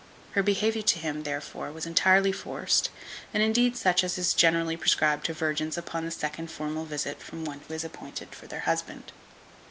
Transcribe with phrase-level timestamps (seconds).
[0.31, 2.89] Her behaviour to him, therefore, was entirely forced,
[3.35, 7.45] and indeed such as is generally prescribed to virgins upon the second formal visit from
[7.45, 9.11] one who is appointed for their husband.